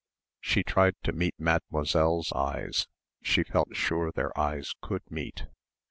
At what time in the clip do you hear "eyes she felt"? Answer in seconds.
2.33-3.75